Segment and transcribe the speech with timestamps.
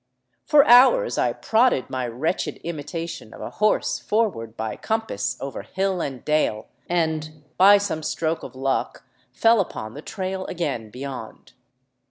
[0.47, 5.61] For hours I prodded my wretched imitation of a horse for ward by compass over
[5.61, 11.53] hill and dale, and by some stroke of luck fell upon the trail again beyond.